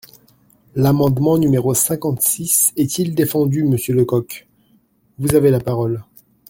[0.73, 4.47] L’amendement numéro cinquante-six est-il défendu, monsieur Lecoq?
[5.19, 6.01] Vous avez la parole.